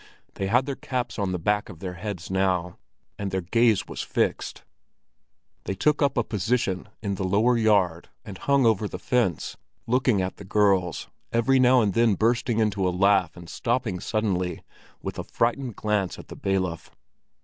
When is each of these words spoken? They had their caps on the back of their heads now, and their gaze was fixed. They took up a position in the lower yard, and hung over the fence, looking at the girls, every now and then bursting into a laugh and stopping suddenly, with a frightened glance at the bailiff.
They 0.33 0.47
had 0.47 0.65
their 0.65 0.73
caps 0.75 1.19
on 1.19 1.31
the 1.31 1.37
back 1.37 1.69
of 1.69 1.77
their 1.77 1.93
heads 1.93 2.31
now, 2.31 2.79
and 3.19 3.29
their 3.29 3.41
gaze 3.41 3.87
was 3.87 4.01
fixed. 4.01 4.63
They 5.65 5.75
took 5.75 6.01
up 6.01 6.17
a 6.17 6.23
position 6.23 6.89
in 7.03 7.13
the 7.13 7.23
lower 7.23 7.55
yard, 7.55 8.09
and 8.25 8.39
hung 8.39 8.65
over 8.65 8.87
the 8.87 8.97
fence, 8.97 9.57
looking 9.85 10.19
at 10.19 10.37
the 10.37 10.43
girls, 10.43 11.07
every 11.31 11.59
now 11.59 11.81
and 11.81 11.93
then 11.93 12.15
bursting 12.15 12.57
into 12.57 12.87
a 12.87 12.89
laugh 12.89 13.37
and 13.37 13.47
stopping 13.47 13.99
suddenly, 13.99 14.63
with 15.03 15.19
a 15.19 15.23
frightened 15.23 15.75
glance 15.75 16.17
at 16.17 16.29
the 16.29 16.35
bailiff. 16.35 16.89